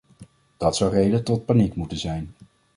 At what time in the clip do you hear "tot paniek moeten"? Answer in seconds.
1.23-1.97